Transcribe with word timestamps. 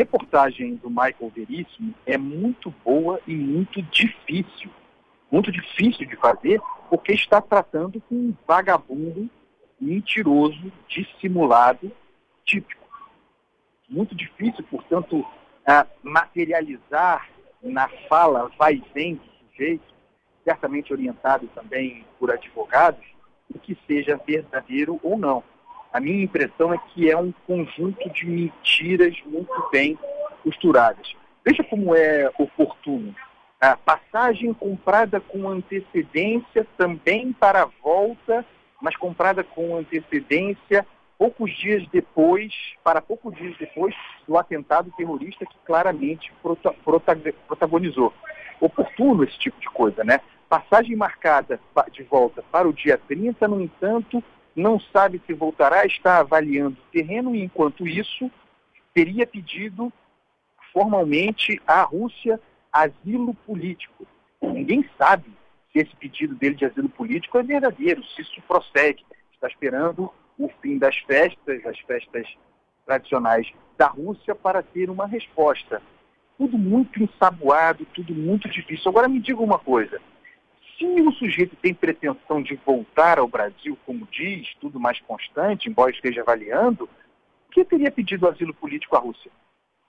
reportagem 0.00 0.76
do 0.76 0.88
Michael 0.88 1.30
Veríssimo 1.34 1.94
é 2.06 2.16
muito 2.16 2.70
boa 2.82 3.20
e 3.26 3.34
muito 3.34 3.82
difícil. 3.82 4.70
Muito 5.30 5.52
difícil 5.52 6.06
de 6.06 6.16
fazer, 6.16 6.58
porque 6.88 7.12
está 7.12 7.40
tratando 7.40 8.00
com 8.08 8.14
um 8.14 8.34
vagabundo 8.48 9.28
mentiroso, 9.78 10.72
dissimulado, 10.88 11.92
típico. 12.44 12.82
Muito 13.88 14.14
difícil, 14.14 14.64
portanto, 14.70 15.24
materializar 16.02 17.28
na 17.62 17.86
fala 18.08 18.50
vai 18.58 18.76
e 18.76 18.84
vem 18.94 19.14
do 19.16 19.22
sujeito, 19.50 19.84
certamente 20.42 20.92
orientado 20.92 21.46
também 21.48 22.06
por 22.18 22.30
advogados, 22.30 23.04
o 23.54 23.58
que 23.58 23.76
seja 23.86 24.18
verdadeiro 24.26 24.98
ou 25.02 25.18
não. 25.18 25.44
A 25.92 25.98
minha 25.98 26.24
impressão 26.24 26.72
é 26.72 26.78
que 26.78 27.10
é 27.10 27.16
um 27.16 27.32
conjunto 27.46 28.08
de 28.10 28.26
mentiras 28.26 29.16
muito 29.26 29.68
bem 29.72 29.98
costuradas. 30.42 31.14
Veja 31.44 31.64
como 31.64 31.94
é 31.94 32.30
oportuno. 32.38 33.14
A 33.60 33.76
passagem 33.76 34.54
comprada 34.54 35.20
com 35.20 35.48
antecedência 35.48 36.66
também 36.78 37.32
para 37.32 37.62
a 37.62 37.70
volta, 37.82 38.44
mas 38.80 38.96
comprada 38.96 39.42
com 39.42 39.76
antecedência 39.76 40.86
poucos 41.18 41.54
dias 41.58 41.86
depois, 41.92 42.54
para 42.82 43.02
poucos 43.02 43.36
dias 43.36 43.54
depois 43.58 43.94
do 44.26 44.38
atentado 44.38 44.90
terrorista 44.96 45.44
que 45.44 45.56
claramente 45.66 46.32
protagonizou. 47.46 48.14
Oportuno 48.58 49.24
esse 49.24 49.38
tipo 49.38 49.60
de 49.60 49.68
coisa, 49.68 50.02
né? 50.02 50.20
Passagem 50.48 50.96
marcada 50.96 51.60
de 51.92 52.02
volta 52.04 52.42
para 52.50 52.66
o 52.66 52.72
dia 52.72 52.98
30, 53.06 53.46
no 53.48 53.60
entanto, 53.60 54.24
não 54.60 54.78
sabe 54.78 55.20
se 55.26 55.32
voltará, 55.32 55.84
está 55.86 56.18
avaliando 56.18 56.76
o 56.80 56.92
terreno 56.92 57.34
e, 57.34 57.42
enquanto 57.42 57.86
isso, 57.88 58.30
teria 58.94 59.26
pedido 59.26 59.92
formalmente 60.72 61.60
à 61.66 61.82
Rússia 61.82 62.40
asilo 62.72 63.34
político. 63.46 64.06
Ninguém 64.40 64.88
sabe 64.96 65.30
se 65.72 65.80
esse 65.80 65.94
pedido 65.96 66.34
dele 66.34 66.54
de 66.54 66.64
asilo 66.64 66.88
político 66.88 67.38
é 67.38 67.42
verdadeiro, 67.42 68.04
se 68.04 68.22
isso 68.22 68.40
prossegue. 68.46 69.04
Está 69.32 69.48
esperando 69.48 70.12
o 70.38 70.48
fim 70.60 70.78
das 70.78 70.96
festas, 70.98 71.64
as 71.66 71.78
festas 71.80 72.26
tradicionais 72.86 73.50
da 73.76 73.86
Rússia, 73.86 74.34
para 74.34 74.62
ter 74.62 74.90
uma 74.90 75.06
resposta. 75.06 75.82
Tudo 76.36 76.56
muito 76.56 77.02
ensaboado, 77.02 77.86
tudo 77.94 78.14
muito 78.14 78.48
difícil. 78.48 78.88
Agora 78.90 79.08
me 79.08 79.20
diga 79.20 79.40
uma 79.40 79.58
coisa: 79.58 80.00
se 80.80 81.02
o 81.02 81.12
sujeito 81.12 81.54
tem 81.56 81.74
pretensão 81.74 82.42
de 82.42 82.54
voltar 82.64 83.18
ao 83.18 83.28
Brasil, 83.28 83.76
como 83.84 84.08
diz, 84.10 84.54
tudo 84.58 84.80
mais 84.80 84.98
constante, 85.02 85.68
embora 85.68 85.90
esteja 85.90 86.22
avaliando, 86.22 86.88
que 87.50 87.62
teria 87.64 87.90
pedido 87.90 88.26
asilo 88.26 88.54
político 88.54 88.96
à 88.96 88.98
Rússia? 88.98 89.30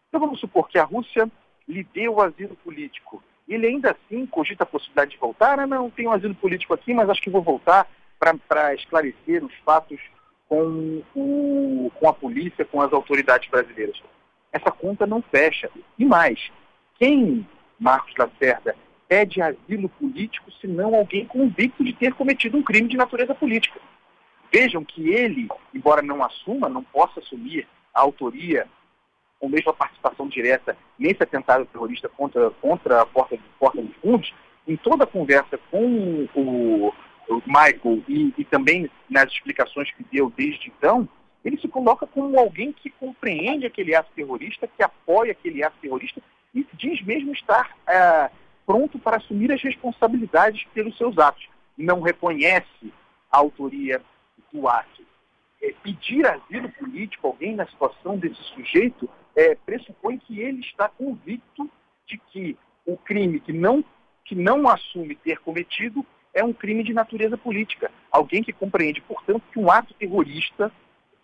Então 0.09 0.19
vamos 0.19 0.41
supor 0.41 0.67
que 0.67 0.77
a 0.77 0.83
Rússia 0.83 1.31
lhe 1.65 1.83
deu 1.83 2.15
o 2.15 2.21
asilo 2.21 2.57
político. 2.57 3.23
Ele 3.47 3.67
ainda 3.67 3.91
assim 3.91 4.25
cogita 4.25 4.63
a 4.63 4.67
possibilidade 4.67 5.11
de 5.11 5.17
voltar? 5.17 5.59
Ah, 5.59 5.67
não, 5.67 5.89
tenho 5.89 6.09
um 6.09 6.13
asilo 6.13 6.35
político 6.35 6.73
aqui, 6.73 6.93
mas 6.93 7.09
acho 7.09 7.21
que 7.21 7.29
vou 7.29 7.41
voltar 7.41 7.87
para 8.19 8.75
esclarecer 8.75 9.43
os 9.43 9.53
fatos 9.65 9.99
com, 10.49 11.01
o, 11.15 11.89
com 11.95 12.09
a 12.09 12.13
polícia, 12.13 12.65
com 12.65 12.81
as 12.81 12.91
autoridades 12.91 13.49
brasileiras. 13.49 14.01
Essa 14.51 14.69
conta 14.69 15.07
não 15.07 15.21
fecha. 15.21 15.69
E 15.97 16.03
mais, 16.03 16.51
quem, 16.99 17.47
Marcos 17.79 18.13
Lacerda, 18.17 18.75
pede 19.11 19.41
asilo 19.41 19.89
político 19.89 20.49
senão 20.61 20.95
alguém 20.95 21.25
convicto 21.25 21.83
de 21.83 21.91
ter 21.91 22.13
cometido 22.13 22.57
um 22.57 22.63
crime 22.63 22.87
de 22.87 22.95
natureza 22.95 23.35
política? 23.35 23.77
Vejam 24.49 24.85
que 24.85 25.09
ele, 25.09 25.49
embora 25.73 26.01
não 26.01 26.23
assuma, 26.23 26.69
não 26.69 26.81
possa 26.81 27.19
assumir 27.19 27.67
a 27.93 27.99
autoria 27.99 28.69
ou 29.37 29.49
mesmo 29.49 29.71
a 29.71 29.73
participação 29.73 30.29
direta 30.29 30.77
nesse 30.97 31.21
atentado 31.21 31.65
terrorista 31.65 32.07
contra, 32.07 32.51
contra 32.51 33.01
a 33.01 33.05
Porta, 33.05 33.37
Porta 33.59 33.81
dos 33.81 33.93
Fundos, 33.97 34.33
em 34.65 34.77
toda 34.77 35.03
a 35.03 35.07
conversa 35.07 35.59
com 35.69 36.25
o, 36.33 36.93
o 37.27 37.41
Michael 37.45 38.01
e, 38.07 38.33
e, 38.37 38.45
também 38.45 38.89
nas 39.09 39.29
explicações 39.29 39.91
que 39.91 40.05
deu 40.09 40.31
desde 40.37 40.69
então, 40.69 41.09
ele 41.43 41.59
se 41.59 41.67
coloca 41.67 42.07
como 42.07 42.39
alguém 42.39 42.71
que 42.71 42.89
compreende 42.89 43.65
aquele 43.65 43.93
ato 43.93 44.09
terrorista, 44.15 44.69
que 44.69 44.81
apoia 44.81 45.33
aquele 45.33 45.61
ato 45.65 45.75
terrorista 45.81 46.21
e 46.55 46.65
diz 46.73 47.01
mesmo 47.01 47.33
estar 47.33 47.75
é, 47.87 48.29
pronto 48.71 48.97
para 48.97 49.17
assumir 49.17 49.51
as 49.51 49.61
responsabilidades 49.61 50.63
pelos 50.73 50.97
seus 50.97 51.17
atos. 51.17 51.45
Não 51.77 51.99
reconhece 51.99 52.93
a 53.29 53.37
autoria 53.37 54.01
do 54.53 54.65
ato. 54.65 55.03
É, 55.61 55.73
pedir 55.83 56.25
asilo 56.25 56.69
político 56.69 57.27
alguém 57.27 57.53
na 57.53 57.67
situação 57.67 58.17
desse 58.17 58.41
sujeito 58.55 59.09
é, 59.35 59.55
pressupõe 59.55 60.17
que 60.17 60.39
ele 60.39 60.61
está 60.61 60.87
convicto 60.87 61.69
de 62.07 62.17
que 62.17 62.57
o 62.85 62.95
crime 62.95 63.41
que 63.41 63.51
não, 63.51 63.83
que 64.23 64.35
não 64.35 64.69
assume 64.69 65.15
ter 65.15 65.39
cometido 65.39 66.05
é 66.33 66.41
um 66.41 66.53
crime 66.53 66.81
de 66.81 66.93
natureza 66.93 67.37
política. 67.37 67.91
Alguém 68.09 68.41
que 68.41 68.53
compreende, 68.53 69.01
portanto, 69.01 69.43
que 69.51 69.59
um 69.59 69.69
ato 69.69 69.93
terrorista, 69.95 70.71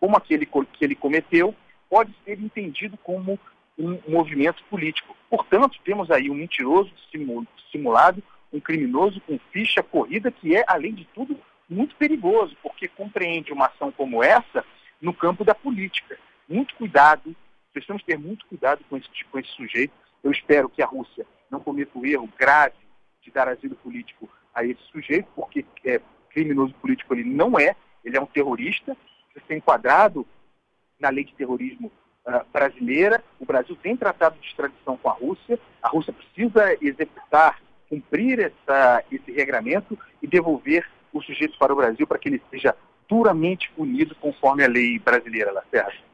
como 0.02 0.18
aquele 0.18 0.46
que 0.46 0.84
ele 0.84 0.96
cometeu, 0.96 1.56
pode 1.90 2.14
ser 2.26 2.42
entendido 2.42 2.98
como 2.98 3.40
um 3.78 4.00
movimento 4.08 4.64
político. 4.66 5.16
Portanto, 5.30 5.78
temos 5.84 6.10
aí 6.10 6.30
um 6.30 6.36
mentiroso 6.36 6.92
simulado, 7.72 8.24
um 8.52 8.60
criminoso 8.60 9.22
com 9.22 9.40
ficha 9.52 9.84
corrida, 9.84 10.32
que 10.32 10.56
é, 10.56 10.64
além 10.68 10.94
de 10.94 11.06
tudo, 11.14 11.40
muito 11.70 11.96
perigoso, 11.96 12.56
porque 12.64 12.88
compreende 12.88 13.52
uma 13.52 13.68
ação 13.68 13.92
como 13.92 14.24
essa 14.24 14.66
no 15.02 15.14
campo 15.14 15.44
da 15.44 15.54
política. 15.54 16.18
Muito 16.48 16.74
cuidado, 16.76 17.36
precisamos 17.74 18.04
ter 18.04 18.18
muito 18.18 18.46
cuidado 18.48 18.84
com 18.90 18.98
esse, 18.98 19.10
com 19.32 19.38
esse 19.38 19.50
sujeito. 19.50 19.94
Eu 20.24 20.32
espero 20.32 20.70
que 20.70 20.82
a 20.82 20.86
Rússia 20.86 21.26
não 21.52 21.60
cometa 21.60 21.92
o 21.98 22.06
erro 22.06 22.30
grave 22.38 22.76
de 23.22 23.32
dar 23.32 23.48
asilo 23.48 23.76
político 23.76 24.30
a 24.56 24.64
esse 24.64 24.82
sujeito, 24.92 25.28
porque 25.36 25.66
é, 25.86 26.02
criminoso 26.30 26.74
político 26.76 27.14
ele 27.14 27.26
não 27.26 27.60
é, 27.60 27.76
ele 28.04 28.18
é 28.18 28.22
um 28.22 28.26
terrorista, 28.26 28.96
precisa 29.34 29.46
ser 29.48 29.58
enquadrado 29.58 30.26
na 31.00 31.10
lei 31.10 31.26
de 31.26 31.36
terrorismo 31.36 31.92
uh, 32.28 32.46
brasileira. 32.52 33.24
O 33.40 33.46
Brasil 33.46 33.76
tem 33.82 33.96
tratado 33.96 34.38
de 34.40 34.48
extradição 34.48 34.98
com 34.98 35.10
a 35.10 35.14
Rússia, 35.14 35.60
a 35.82 35.90
Rússia 35.90 36.14
precisa 36.14 36.78
executar, 36.82 37.60
cumprir 37.90 38.40
essa, 38.40 39.04
esse 39.12 39.32
regramento 39.32 39.98
e 40.22 40.28
devolver 40.28 40.86
o 41.14 41.22
sujeito 41.22 41.58
para 41.58 41.74
o 41.74 41.76
Brasil 41.76 42.06
para 42.06 42.20
que 42.20 42.30
ele 42.30 42.42
seja 42.52 42.76
duramente 43.08 43.72
punido 43.72 44.14
conforme 44.16 44.64
a 44.64 44.68
lei 44.68 45.00
brasileira, 45.00 45.52
Lacerda. 45.52 46.08